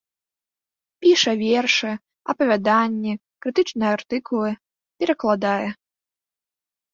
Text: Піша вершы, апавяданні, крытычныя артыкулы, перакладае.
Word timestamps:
Піша 1.05 1.33
вершы, 1.41 1.91
апавяданні, 2.33 3.13
крытычныя 3.45 3.91
артыкулы, 3.97 4.51
перакладае. 5.05 5.69